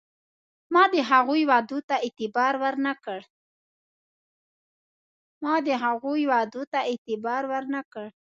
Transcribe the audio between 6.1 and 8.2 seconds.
وعدو ته اعتبار ور نه کړ.